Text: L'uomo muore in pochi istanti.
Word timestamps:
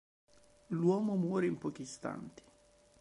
L'uomo 0.69 1.13
muore 1.15 1.45
in 1.45 1.59
pochi 1.59 1.83
istanti. 1.83 2.41